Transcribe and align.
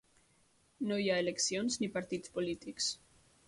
No 0.91 0.97
hi 1.03 1.11
ha 1.11 1.19
eleccions 1.25 1.79
ni 1.85 1.93
partits 1.99 2.37
polítics. 2.39 2.93